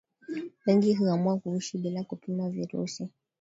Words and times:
wengi 0.67 0.93
huamua 0.93 1.37
kuishi 1.37 1.77
bila 1.77 2.03
kupima 2.03 2.49
virusi 2.49 2.97
vya 2.97 3.05
ukimwi 3.09 3.13